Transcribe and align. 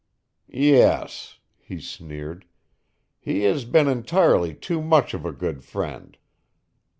"Yes," 0.49 1.37
he 1.59 1.79
sneered, 1.79 2.45
"he 3.19 3.41
has 3.43 3.65
been 3.65 3.87
entirely 3.87 4.55
too 4.55 4.81
much 4.81 5.13
of 5.13 5.25
a 5.27 5.31
good 5.31 5.63
friend. 5.63 6.17